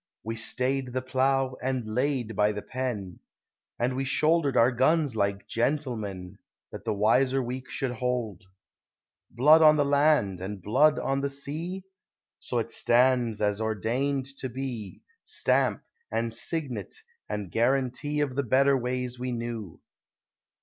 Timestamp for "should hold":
7.69-8.45